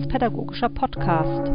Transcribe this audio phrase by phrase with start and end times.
[0.00, 1.50] Religionspädagogischer Podcast.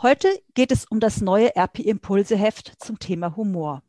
[0.00, 3.82] Heute geht es um das neue RP Impulse Heft zum Thema Humor.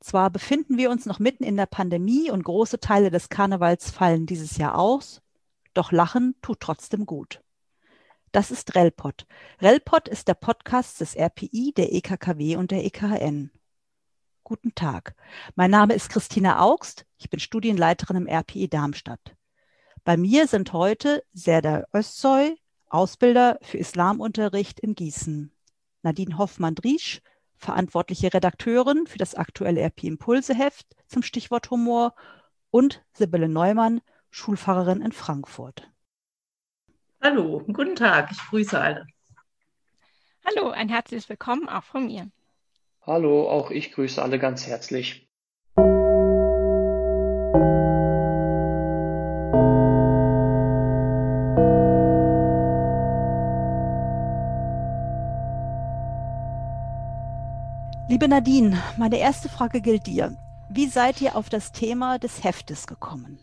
[0.00, 4.24] Zwar befinden wir uns noch mitten in der Pandemie und große Teile des Karnevals fallen
[4.24, 5.20] dieses Jahr aus,
[5.74, 7.42] doch Lachen tut trotzdem gut.
[8.32, 9.26] Das ist Relpod.
[9.60, 13.50] Relpod ist der Podcast des RPI, der EKKW und der EKHN.
[14.42, 15.14] Guten Tag.
[15.54, 17.04] Mein Name ist Christina Augst.
[17.18, 19.36] Ich bin Studienleiterin im RPI Darmstadt.
[20.04, 22.56] Bei mir sind heute Serdar Özsoy,
[22.88, 25.52] Ausbilder für Islamunterricht in Gießen,
[26.02, 27.20] Nadine Hoffmann-Driesch,
[27.56, 32.14] verantwortliche Redakteurin für das aktuelle RP Impulse Heft zum Stichwort Humor
[32.70, 34.00] und Sibylle Neumann,
[34.30, 35.90] Schulfahrerin in Frankfurt.
[37.20, 39.06] Hallo, guten Tag, ich grüße alle.
[40.46, 42.30] Hallo, ein herzliches Willkommen auch von mir.
[43.02, 45.29] Hallo, auch ich grüße alle ganz herzlich.
[58.10, 60.36] Liebe Nadine, meine erste Frage gilt dir.
[60.68, 63.38] Wie seid ihr auf das Thema des Heftes gekommen?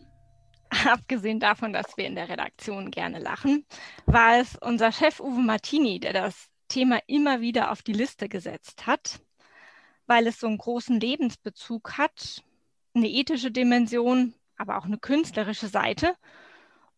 [0.68, 3.64] Abgesehen davon, dass wir in der Redaktion gerne lachen,
[4.04, 8.86] war es unser Chef Uwe Martini, der das Thema immer wieder auf die Liste gesetzt
[8.86, 9.20] hat,
[10.06, 12.44] weil es so einen großen Lebensbezug hat,
[12.92, 16.14] eine ethische Dimension, aber auch eine künstlerische Seite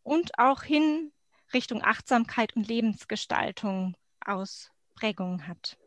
[0.02, 1.12] und auch hin
[1.54, 3.94] Richtung Achtsamkeit und Lebensgestaltung
[4.26, 5.78] Ausprägungen hat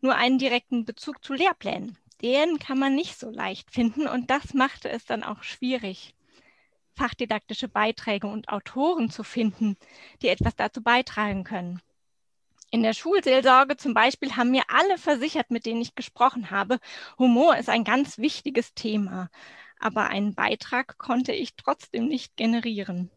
[0.00, 1.98] nur einen direkten Bezug zu Lehrplänen.
[2.22, 6.14] Den kann man nicht so leicht finden und das machte es dann auch schwierig,
[6.94, 9.76] fachdidaktische Beiträge und Autoren zu finden,
[10.22, 11.80] die etwas dazu beitragen können.
[12.70, 16.80] In der Schulseelsorge zum Beispiel haben mir alle versichert, mit denen ich gesprochen habe,
[17.18, 19.30] Humor ist ein ganz wichtiges Thema,
[19.78, 23.10] aber einen Beitrag konnte ich trotzdem nicht generieren.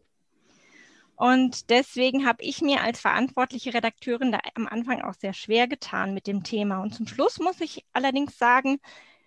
[1.20, 6.14] Und deswegen habe ich mir als verantwortliche Redakteurin da am Anfang auch sehr schwer getan
[6.14, 6.80] mit dem Thema.
[6.80, 8.80] Und zum Schluss muss ich allerdings sagen,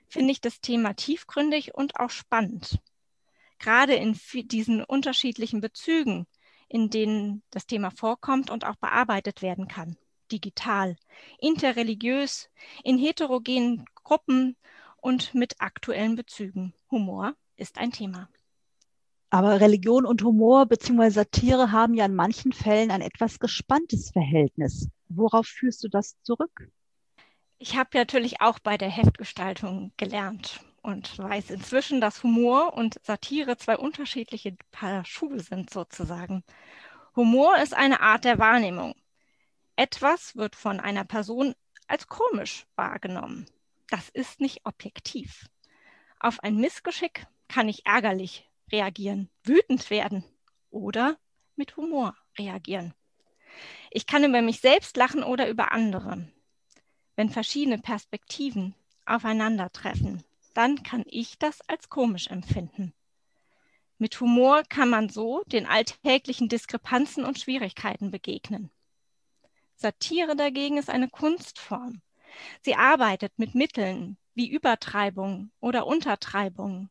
[0.07, 2.79] finde ich das Thema tiefgründig und auch spannend.
[3.59, 6.25] Gerade in diesen unterschiedlichen Bezügen,
[6.67, 9.95] in denen das Thema vorkommt und auch bearbeitet werden kann.
[10.31, 10.95] Digital,
[11.37, 12.49] interreligiös,
[12.83, 14.57] in heterogenen Gruppen
[14.97, 16.73] und mit aktuellen Bezügen.
[16.89, 18.29] Humor ist ein Thema.
[19.33, 21.09] Aber Religion und Humor bzw.
[21.09, 24.89] Satire haben ja in manchen Fällen ein etwas gespanntes Verhältnis.
[25.09, 26.69] Worauf führst du das zurück?
[27.57, 33.57] Ich habe natürlich auch bei der Heftgestaltung gelernt und weiß inzwischen, dass Humor und Satire
[33.57, 36.43] zwei unterschiedliche Paar Schuhe sind sozusagen.
[37.15, 38.93] Humor ist eine Art der Wahrnehmung.
[39.75, 41.55] Etwas wird von einer Person
[41.87, 43.47] als komisch wahrgenommen.
[43.89, 45.49] Das ist nicht objektiv.
[46.19, 50.25] Auf ein Missgeschick kann ich ärgerlich reagieren, wütend werden
[50.69, 51.17] oder
[51.55, 52.93] mit Humor reagieren.
[53.91, 56.27] Ich kann über mich selbst lachen oder über andere.
[57.15, 58.73] Wenn verschiedene Perspektiven
[59.05, 60.23] aufeinandertreffen,
[60.55, 62.93] dann kann ich das als komisch empfinden.
[63.99, 68.71] Mit Humor kann man so den alltäglichen Diskrepanzen und Schwierigkeiten begegnen.
[69.75, 72.01] Satire dagegen ist eine Kunstform.
[72.61, 76.89] Sie arbeitet mit Mitteln wie Übertreibung oder Untertreibung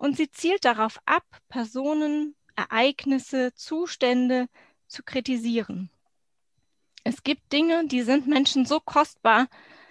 [0.00, 4.48] und sie zielt darauf ab, Personen, Ereignisse, Zustände
[4.88, 5.90] zu kritisieren.
[7.04, 9.46] Es gibt Dinge, die sind Menschen so kostbar,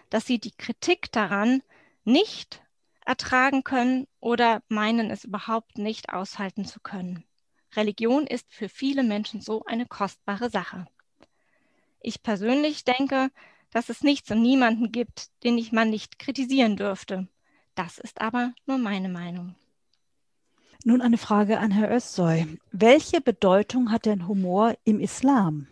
[0.10, 1.62] dass sie die Kritik daran
[2.06, 2.64] nicht
[3.06, 7.24] ertragen können oder meinen es überhaupt nicht aushalten zu können.
[7.76, 10.88] Religion ist für viele Menschen so eine kostbare Sache.
[12.00, 13.30] Ich persönlich denke,
[13.70, 17.28] dass es nichts und niemanden gibt, den ich man nicht kritisieren dürfte.
[17.76, 19.56] Das ist aber nur meine Meinung.
[20.86, 22.48] Nun eine Frage an Herr Özsoy.
[22.72, 25.68] Welche Bedeutung hat denn Humor im Islam?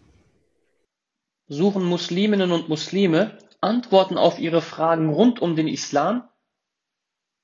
[1.47, 6.27] Suchen Musliminnen und Muslime Antworten auf ihre Fragen rund um den Islam,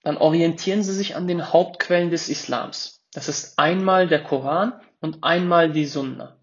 [0.03, 3.01] dann orientieren sie sich an den Hauptquellen des Islams.
[3.13, 6.37] Das ist einmal der Koran und einmal die Sunna.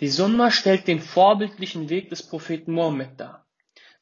[0.00, 3.41] Die Sunna stellt den vorbildlichen Weg des Propheten Mohammed dar.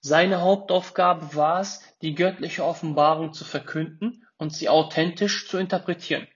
[0.00, 6.26] Seine Hauptaufgabe war es, die göttliche Offenbarung zu verkünden und sie authentisch zu interpretieren.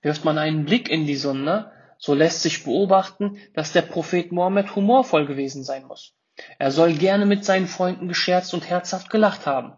[0.00, 4.74] Wirft man einen Blick in die Sunna, so lässt sich beobachten, dass der Prophet Mohammed
[4.74, 6.14] humorvoll gewesen sein muss.
[6.58, 9.74] Er soll gerne mit seinen Freunden gescherzt und herzhaft gelacht haben.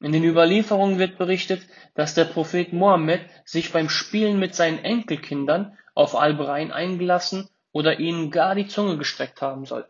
[0.00, 5.76] In den Überlieferungen wird berichtet, dass der Prophet Mohammed sich beim Spielen mit seinen Enkelkindern
[5.94, 9.86] auf Albereien eingelassen oder ihnen gar die Zunge gestreckt haben soll.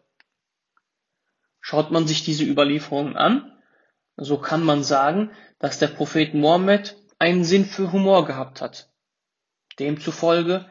[1.63, 3.53] Schaut man sich diese Überlieferungen an,
[4.17, 8.91] so kann man sagen, dass der Prophet Mohammed einen Sinn für Humor gehabt hat.
[9.79, 10.67] Demzufolge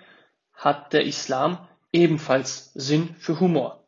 [0.53, 3.87] hat der Islam ebenfalls Sinn für Humor.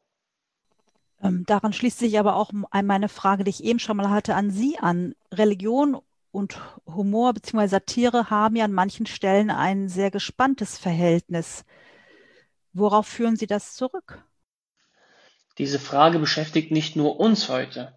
[1.21, 4.49] Ähm, daran schließt sich aber auch meine Frage, die ich eben schon mal hatte, an
[4.49, 5.13] Sie an.
[5.31, 6.01] Religion
[6.31, 7.67] und Humor bzw.
[7.67, 11.65] Satire haben ja an manchen Stellen ein sehr gespanntes Verhältnis.
[12.71, 14.23] Worauf führen Sie das zurück?
[15.57, 17.93] Diese Frage beschäftigt nicht nur uns heute.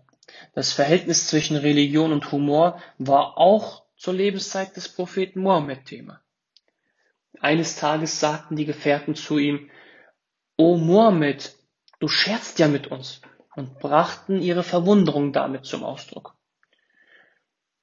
[0.55, 6.20] Das Verhältnis zwischen Religion und Humor war auch zur Lebenszeit des Propheten Mohammed Thema.
[7.41, 9.70] Eines Tages sagten die Gefährten zu ihm,
[10.56, 11.55] O Mohammed,
[11.99, 13.20] du scherzt ja mit uns
[13.55, 16.35] und brachten ihre Verwunderung damit zum Ausdruck.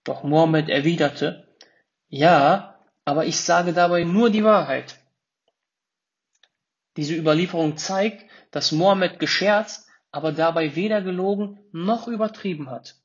[0.03, 1.47] Doch Mohammed erwiderte,
[2.09, 4.99] ja, aber ich sage dabei nur die Wahrheit.
[6.97, 12.95] Diese Überlieferung zeigt, dass Mohammed gescherzt, aber dabei weder gelogen noch übertrieben hat.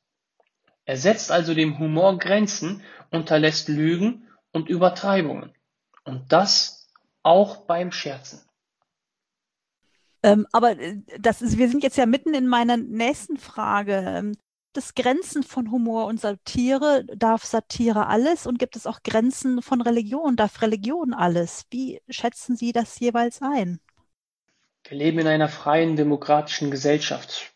[0.85, 5.53] Er setzt also dem Humor Grenzen, unterlässt Lügen und Übertreibungen.
[6.05, 6.89] Und das
[7.23, 8.41] auch beim Scherzen.
[10.23, 14.33] Ähm, aber äh, das ist, wir sind jetzt ja mitten in meiner nächsten Frage.
[14.79, 17.05] Es Grenzen von Humor und Satire?
[17.13, 18.47] Darf Satire alles?
[18.47, 20.37] Und gibt es auch Grenzen von Religion?
[20.37, 21.67] Darf Religion alles?
[21.71, 23.81] Wie schätzen Sie das jeweils ein?
[24.85, 27.51] Wir leben in einer freien, demokratischen Gesellschaft.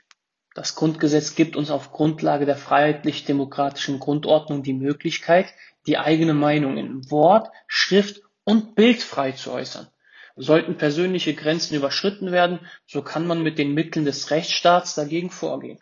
[0.57, 5.47] Das Grundgesetz gibt uns auf Grundlage der freiheitlich-demokratischen Grundordnung die Möglichkeit,
[5.87, 9.87] die eigene Meinung in Wort, Schrift und Bild frei zu äußern.
[10.35, 15.79] Sollten persönliche Grenzen überschritten werden, so kann man mit den Mitteln des Rechtsstaats dagegen vorgehen.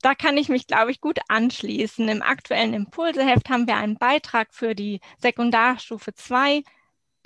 [0.00, 2.08] Da kann ich mich, glaube ich, gut anschließen.
[2.08, 6.62] Im aktuellen Impulseheft haben wir einen Beitrag für die Sekundarstufe 2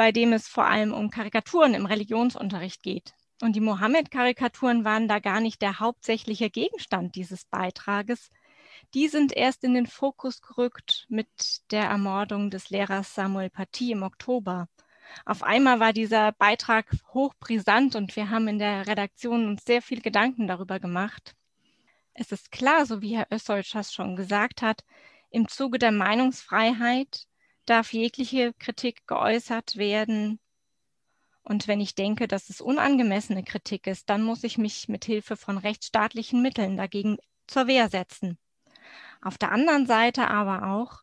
[0.02, 3.14] bei dem es vor allem um Karikaturen im Religionsunterricht geht.
[3.40, 8.30] Und die Mohammed-Karikaturen waren da gar nicht der hauptsächliche Gegenstand dieses Beitrages.
[8.94, 11.28] Die sind erst in den Fokus gerückt mit
[11.70, 14.68] der Ermordung des Lehrers Samuel Paty im Oktober.
[15.24, 20.00] Auf einmal war dieser Beitrag hochbrisant und wir haben in der Redaktion uns sehr viel
[20.00, 21.36] Gedanken darüber gemacht.
[22.14, 24.84] Es ist klar, so wie Herr Össolsch das schon gesagt hat,
[25.30, 27.26] im Zuge der Meinungsfreiheit
[27.64, 30.38] darf jegliche Kritik geäußert werden.
[31.42, 35.36] Und wenn ich denke, dass es unangemessene Kritik ist, dann muss ich mich mit Hilfe
[35.36, 37.16] von rechtsstaatlichen Mitteln dagegen
[37.46, 38.38] zur Wehr setzen.
[39.22, 41.02] Auf der anderen Seite aber auch,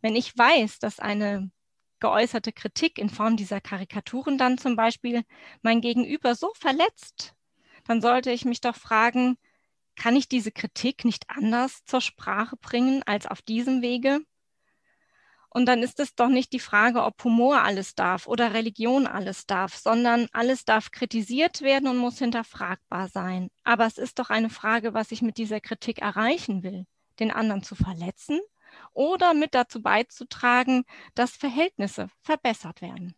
[0.00, 1.50] wenn ich weiß, dass eine
[2.00, 5.22] geäußerte Kritik in Form dieser Karikaturen dann zum Beispiel
[5.62, 7.34] mein Gegenüber so verletzt,
[7.84, 9.38] dann sollte ich mich doch fragen,
[9.98, 14.20] kann ich diese Kritik nicht anders zur Sprache bringen als auf diesem Wege?
[15.50, 19.46] Und dann ist es doch nicht die Frage, ob Humor alles darf oder Religion alles
[19.46, 23.48] darf, sondern alles darf kritisiert werden und muss hinterfragbar sein.
[23.64, 26.86] Aber es ist doch eine Frage, was ich mit dieser Kritik erreichen will,
[27.18, 28.40] den anderen zu verletzen
[28.92, 30.84] oder mit dazu beizutragen,
[31.14, 33.14] dass Verhältnisse verbessert werden.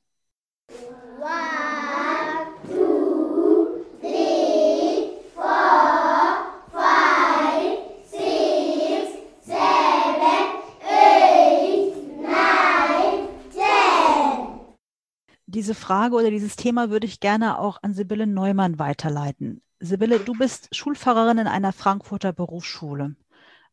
[1.21, 1.70] One,
[15.51, 19.63] diese Frage oder dieses Thema würde ich gerne auch an Sibylle Neumann weiterleiten.
[19.81, 23.17] Sibylle, du bist Schulpfarrerin in einer Frankfurter Berufsschule.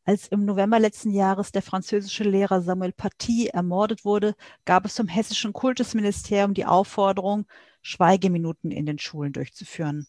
[0.04, 4.36] Als im November letzten Jahres der französische Lehrer Samuel Paty ermordet wurde,
[4.66, 7.46] gab es zum hessischen Kultusministerium die Aufforderung,
[7.82, 10.08] Schweigeminuten in den Schulen durchzuführen.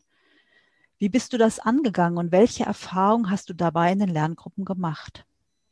[0.99, 5.27] Wie bist du das angegangen und welche Erfahrungen hast du dabei in den Lerngruppen gemacht?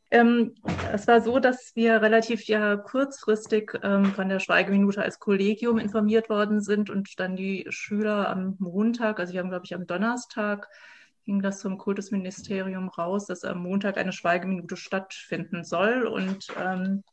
[0.09, 0.55] Ähm,
[0.93, 6.29] es war so, dass wir relativ ja kurzfristig ähm, von der Schweigeminute als Kollegium informiert
[6.29, 10.69] worden sind und dann die Schüler am Montag, also wir haben, glaube ich, am Donnerstag
[11.27, 16.03] ging das zum Kultusministerium raus, dass am Montag eine Schweigeminute stattfinden soll.
[16.07, 17.03] Und ähm,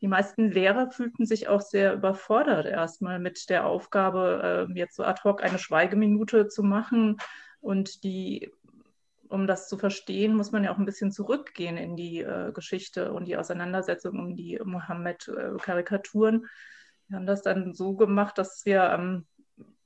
[0.00, 5.02] die meisten Lehrer fühlten sich auch sehr überfordert erstmal mit der Aufgabe, äh, jetzt so
[5.02, 7.16] ad hoc eine Schweigeminute zu machen.
[7.60, 8.52] Und die
[9.34, 13.12] um das zu verstehen, muss man ja auch ein bisschen zurückgehen in die äh, Geschichte
[13.12, 16.46] und die Auseinandersetzung um die Mohammed-Karikaturen.
[17.08, 19.26] Wir haben das dann so gemacht, dass wir, ähm,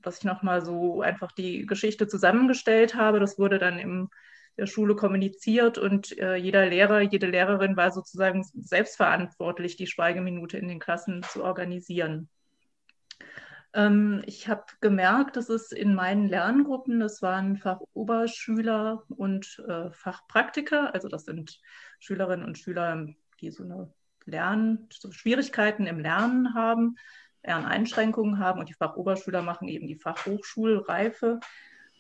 [0.03, 3.19] dass ich nochmal so einfach die Geschichte zusammengestellt habe.
[3.19, 4.09] Das wurde dann in
[4.57, 10.69] der Schule kommuniziert und äh, jeder Lehrer, jede Lehrerin war sozusagen selbstverantwortlich, die Schweigeminute in
[10.69, 12.29] den Klassen zu organisieren.
[13.79, 20.93] Ähm, ich habe gemerkt, dass es in meinen Lerngruppen, das waren Fachoberschüler und äh, Fachpraktiker,
[20.95, 21.61] also das sind
[22.01, 23.07] Schülerinnen und Schüler,
[23.41, 23.93] die so eine
[24.25, 26.97] Lern so Schwierigkeiten im Lernen haben,
[27.45, 28.59] Lerneinschränkungen haben.
[28.59, 31.39] Und die Fachoberschüler machen eben die Fachhochschulreife,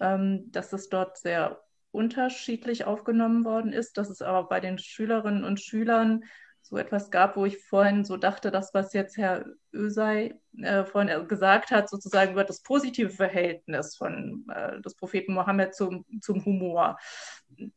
[0.01, 5.45] ähm, dass es dort sehr unterschiedlich aufgenommen worden ist, dass es aber bei den Schülerinnen
[5.45, 6.25] und Schülern
[6.69, 11.27] so etwas gab, wo ich vorhin so dachte, das, was jetzt Herr Ösei äh, vorhin
[11.27, 16.99] gesagt hat, sozusagen über das positive Verhältnis von äh, des Propheten Mohammed zum, zum Humor.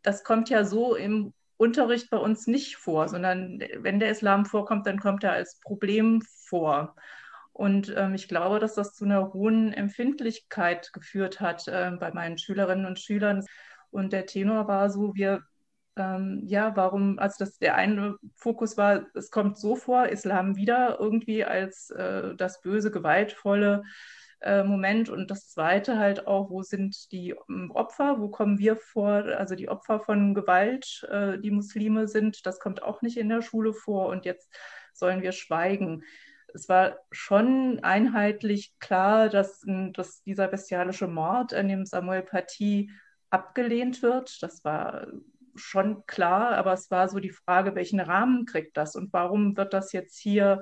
[0.02, 4.88] Das kommt ja so im Unterricht bei uns nicht vor, sondern wenn der Islam vorkommt,
[4.88, 6.96] dann kommt er als Problem vor.
[7.54, 12.38] Und ähm, ich glaube, dass das zu einer hohen Empfindlichkeit geführt hat äh, bei meinen
[12.38, 13.46] Schülerinnen und Schülern.
[13.90, 15.44] Und der Tenor war so, wir
[16.02, 20.98] ähm, ja, warum, also das, der eine Fokus war, es kommt so vor, Islam wieder
[21.00, 23.84] irgendwie als äh, das böse, gewaltvolle
[24.42, 28.76] äh, Moment und das zweite halt auch, wo sind die ähm, Opfer, wo kommen wir
[28.78, 33.30] vor, also die Opfer von Gewalt, äh, die Muslime sind, das kommt auch nicht in
[33.30, 34.52] der Schule vor und jetzt
[34.94, 36.04] sollen wir schweigen.
[36.54, 42.92] Es war schon einheitlich klar, dass, dass dieser bestialische Mord an dem Samuel Paty
[43.30, 44.44] abgelehnt wird.
[44.44, 45.08] Das war
[45.56, 49.74] schon klar, aber es war so die Frage, welchen Rahmen kriegt das und warum wird
[49.74, 50.62] das jetzt hier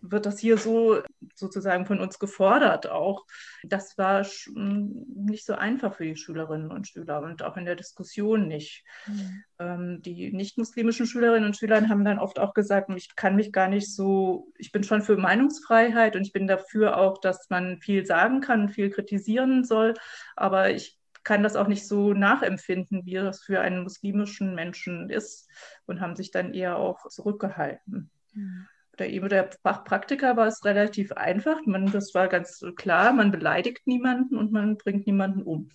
[0.00, 1.02] wird das hier so
[1.34, 3.24] sozusagen von uns gefordert auch.
[3.64, 8.46] Das war nicht so einfach für die Schülerinnen und Schüler und auch in der Diskussion
[8.46, 8.84] nicht.
[9.06, 10.02] Mhm.
[10.02, 13.92] Die nicht-muslimischen Schülerinnen und Schüler haben dann oft auch gesagt, ich kann mich gar nicht
[13.92, 18.40] so, ich bin schon für Meinungsfreiheit und ich bin dafür auch, dass man viel sagen
[18.40, 19.94] kann, viel kritisieren soll,
[20.36, 25.48] aber ich kann das auch nicht so nachempfinden, wie das für einen muslimischen Menschen ist
[25.86, 28.10] und haben sich dann eher auch zurückgehalten.
[28.34, 28.66] Mhm.
[28.98, 31.58] Der, der Fachpraktiker war es relativ einfach.
[31.66, 35.70] Man, das war ganz klar, man beleidigt niemanden und man bringt niemanden um.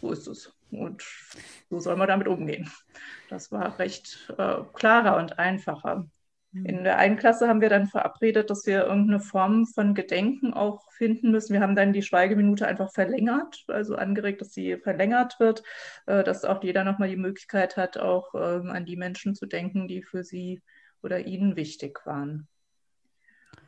[0.00, 0.52] So ist es.
[0.70, 1.04] Und
[1.70, 2.70] so soll man damit umgehen.
[3.28, 6.08] Das war recht äh, klarer und einfacher.
[6.64, 10.90] In der einen Klasse haben wir dann verabredet, dass wir irgendeine Form von Gedenken auch
[10.92, 11.52] finden müssen.
[11.52, 15.62] Wir haben dann die Schweigeminute einfach verlängert, also angeregt, dass sie verlängert wird,
[16.06, 19.88] äh, dass auch jeder nochmal die Möglichkeit hat, auch ähm, an die Menschen zu denken,
[19.88, 20.62] die für sie
[21.02, 22.48] oder ihnen wichtig waren.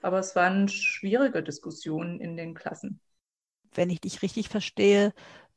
[0.03, 3.01] Aber es waren schwierige Diskussionen in den Klassen.
[3.75, 5.13] Wenn ich dich richtig verstehe,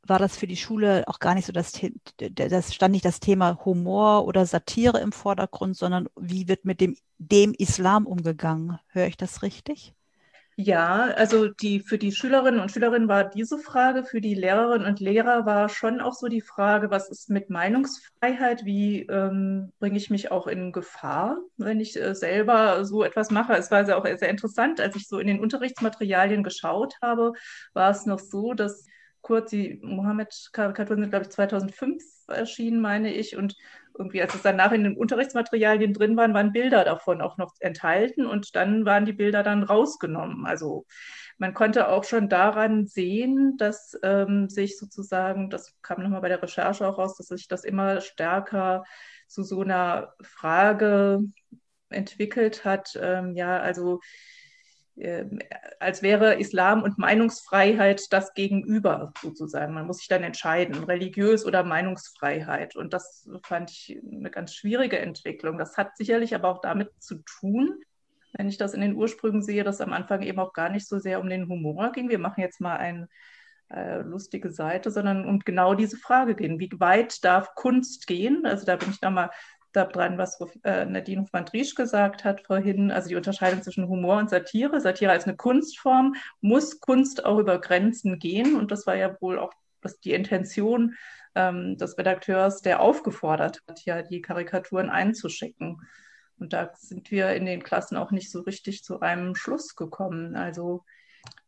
[0.06, 1.72] war das für die Schule auch gar nicht so das,
[2.18, 6.96] das stand nicht das Thema Humor oder Satire im Vordergrund, sondern wie wird mit dem,
[7.18, 8.78] dem Islam umgegangen?
[8.88, 9.94] Höre ich das richtig?
[10.56, 15.00] Ja, also die, für die Schülerinnen und Schülerinnen war diese Frage, für die Lehrerinnen und
[15.00, 18.64] Lehrer war schon auch so die Frage, was ist mit Meinungsfreiheit?
[18.66, 23.54] Wie ähm, bringe ich mich auch in Gefahr, wenn ich äh, selber so etwas mache?
[23.54, 27.32] Es war auch sehr interessant, als ich so in den Unterrichtsmaterialien geschaut habe,
[27.72, 28.84] war es noch so, dass
[29.22, 33.36] kurz, die Mohammed-Karikaturen sind, glaube ich, 2005 erschienen, meine ich.
[33.36, 33.56] Und
[33.96, 38.26] irgendwie, als es danach in den Unterrichtsmaterialien drin waren, waren Bilder davon auch noch enthalten
[38.26, 40.46] und dann waren die Bilder dann rausgenommen.
[40.46, 40.86] Also
[41.38, 46.42] man konnte auch schon daran sehen, dass ähm, sich sozusagen, das kam nochmal bei der
[46.42, 48.84] Recherche auch raus, dass sich das immer stärker
[49.26, 51.20] zu so einer Frage
[51.90, 52.98] entwickelt hat.
[53.00, 54.00] Ähm, ja, also
[54.96, 55.24] äh,
[55.80, 59.74] als wäre Islam und Meinungsfreiheit das Gegenüber sozusagen.
[59.74, 62.76] Man muss sich dann entscheiden, religiös oder Meinungsfreiheit.
[62.76, 65.58] Und das fand ich eine ganz schwierige Entwicklung.
[65.58, 67.80] Das hat sicherlich aber auch damit zu tun,
[68.34, 70.98] wenn ich das in den Ursprüngen sehe, dass am Anfang eben auch gar nicht so
[70.98, 72.08] sehr um den Humor ging.
[72.08, 73.08] Wir machen jetzt mal eine
[73.70, 76.58] äh, lustige Seite, sondern um genau diese Frage gehen.
[76.58, 78.44] Wie weit darf Kunst gehen?
[78.44, 79.30] Also da bin ich nochmal
[79.72, 84.80] dran, was äh, Nadine Hofmann-Driesch gesagt hat vorhin, also die Unterscheidung zwischen Humor und Satire.
[84.80, 89.38] Satire als eine Kunstform, muss Kunst auch über Grenzen gehen und das war ja wohl
[89.38, 90.94] auch das, die Intention
[91.34, 95.80] ähm, des Redakteurs, der aufgefordert hat, ja die Karikaturen einzuschicken.
[96.38, 100.34] Und da sind wir in den Klassen auch nicht so richtig zu einem Schluss gekommen.
[100.34, 100.84] Also,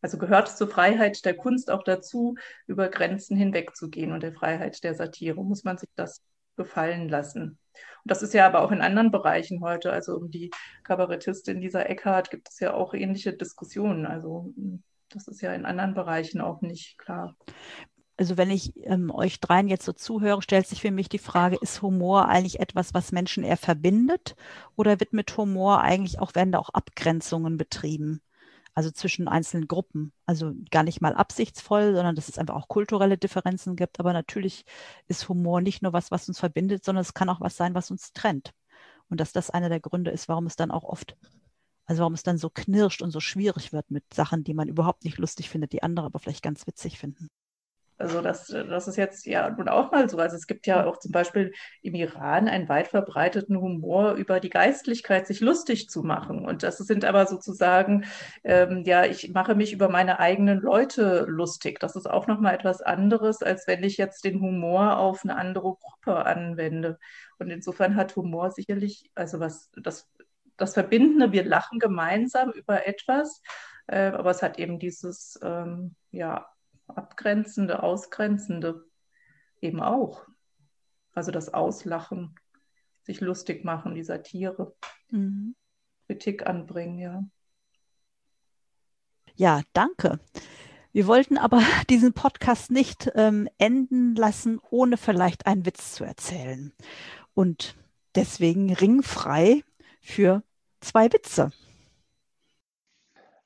[0.00, 4.82] also gehört es zur Freiheit der Kunst auch dazu, über Grenzen hinwegzugehen und der Freiheit
[4.84, 5.42] der Satire.
[5.42, 6.22] Muss man sich das
[6.56, 7.58] gefallen lassen.
[8.02, 10.50] Und das ist ja aber auch in anderen Bereichen heute, also um die
[10.82, 14.06] Kabarettistin Lisa Eckhardt gibt es ja auch ähnliche Diskussionen.
[14.06, 17.36] Also hm, das ist ja in anderen Bereichen auch nicht klar.
[18.16, 21.56] Also wenn ich ähm, euch dreien jetzt so zuhöre, stellt sich für mich die Frage,
[21.60, 24.36] ist Humor eigentlich etwas, was Menschen eher verbindet
[24.76, 28.20] oder wird mit Humor eigentlich auch, werden da auch Abgrenzungen betrieben?
[28.74, 30.12] Also zwischen einzelnen Gruppen.
[30.26, 34.00] Also gar nicht mal absichtsvoll, sondern dass es einfach auch kulturelle Differenzen gibt.
[34.00, 34.64] Aber natürlich
[35.08, 37.90] ist Humor nicht nur was, was uns verbindet, sondern es kann auch was sein, was
[37.90, 38.52] uns trennt.
[39.08, 41.16] Und dass das einer der Gründe ist, warum es dann auch oft,
[41.86, 45.04] also warum es dann so knirscht und so schwierig wird mit Sachen, die man überhaupt
[45.04, 47.28] nicht lustig findet, die andere aber vielleicht ganz witzig finden.
[47.96, 50.18] Also das, das ist jetzt ja nun auch mal so.
[50.18, 54.50] Also es gibt ja auch zum Beispiel im Iran einen weit verbreiteten Humor über die
[54.50, 56.44] Geistlichkeit, sich lustig zu machen.
[56.44, 58.04] Und das sind aber sozusagen,
[58.42, 61.78] ähm, ja, ich mache mich über meine eigenen Leute lustig.
[61.78, 65.76] Das ist auch nochmal etwas anderes, als wenn ich jetzt den Humor auf eine andere
[65.80, 66.98] Gruppe anwende.
[67.38, 70.08] Und insofern hat Humor sicherlich, also was das,
[70.56, 73.40] das Verbindende, wir lachen gemeinsam über etwas,
[73.86, 76.46] äh, aber es hat eben dieses, ähm, ja,
[76.86, 78.84] Abgrenzende, Ausgrenzende
[79.60, 80.26] eben auch.
[81.12, 82.34] Also das Auslachen,
[83.02, 84.74] sich lustig machen, die Satire,
[85.10, 85.54] mhm.
[86.06, 87.24] Kritik anbringen, ja.
[89.36, 90.20] Ja, danke.
[90.92, 91.60] Wir wollten aber
[91.90, 96.72] diesen Podcast nicht ähm, enden lassen, ohne vielleicht einen Witz zu erzählen.
[97.34, 97.76] Und
[98.14, 99.64] deswegen ringfrei
[100.00, 100.42] für
[100.80, 101.50] zwei Witze.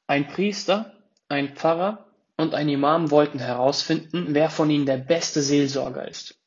[0.06, 0.94] Ein Priester,
[1.28, 2.07] ein Pfarrer
[2.38, 6.38] und ein Imam wollten herausfinden, wer von ihnen der beste Seelsorger ist.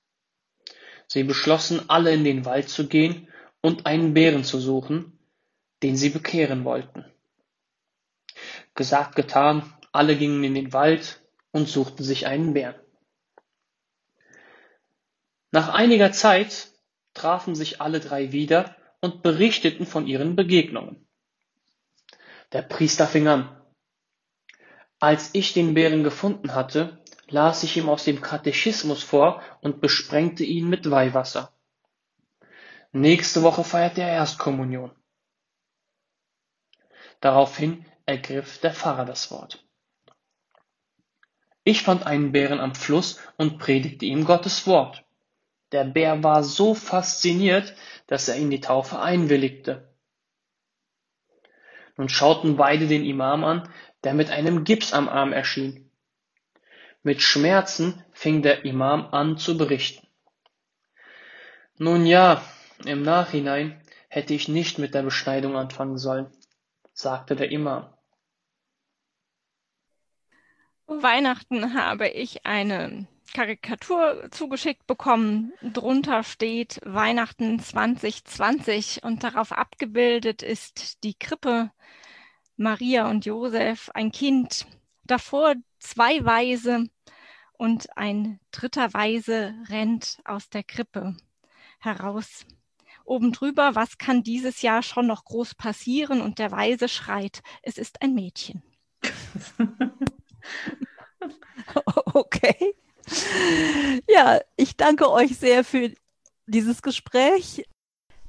[1.07, 3.27] Sie beschlossen, alle in den Wald zu gehen
[3.61, 5.19] und einen Bären zu suchen,
[5.83, 7.05] den sie bekehren wollten.
[8.73, 11.21] Gesagt, getan, alle gingen in den Wald
[11.51, 12.79] und suchten sich einen Bären.
[15.51, 16.69] Nach einiger Zeit
[17.13, 21.05] trafen sich alle drei wieder und berichteten von ihren Begegnungen.
[22.53, 23.60] Der Priester fing an.
[25.01, 30.43] Als ich den Bären gefunden hatte, las ich ihm aus dem Katechismus vor und besprengte
[30.43, 31.51] ihn mit Weihwasser.
[32.91, 34.91] Nächste Woche feiert er Erstkommunion.
[37.19, 39.65] Daraufhin ergriff der Pfarrer das Wort.
[41.63, 45.03] Ich fand einen Bären am Fluss und predigte ihm Gottes Wort.
[45.71, 49.89] Der Bär war so fasziniert, dass er in die Taufe einwilligte.
[51.97, 53.69] Nun schauten beide den Imam an,
[54.03, 55.89] der mit einem Gips am Arm erschien.
[57.03, 60.07] Mit Schmerzen fing der Imam an zu berichten.
[61.77, 62.43] Nun ja,
[62.85, 66.31] im Nachhinein hätte ich nicht mit der Beschneidung anfangen sollen,
[66.93, 67.91] sagte der Imam.
[70.85, 75.53] Weihnachten habe ich eine Karikatur zugeschickt bekommen.
[75.61, 81.71] Drunter steht Weihnachten 2020 und darauf abgebildet ist die Krippe
[82.57, 84.67] Maria und Josef, ein Kind,
[85.03, 86.85] davor zwei Weise
[87.53, 91.15] und ein dritter Weise rennt aus der Krippe
[91.79, 92.45] heraus.
[93.03, 96.21] Oben drüber, was kann dieses Jahr schon noch groß passieren?
[96.21, 98.63] Und der Weise schreit, es ist ein Mädchen.
[102.13, 102.75] okay.
[104.07, 105.91] Ja, ich danke euch sehr für
[106.45, 107.65] dieses Gespräch.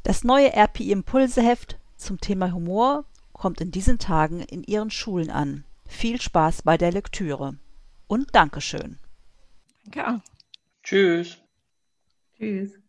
[0.02, 3.04] Das neue RPI Impulseheft zum Thema Humor
[3.42, 5.64] kommt in diesen Tagen in Ihren Schulen an.
[5.84, 7.58] Viel Spaß bei der Lektüre
[8.06, 9.00] und Dankeschön.
[9.92, 10.22] Ja.
[10.84, 11.38] Tschüss.
[12.36, 12.81] Tschüss.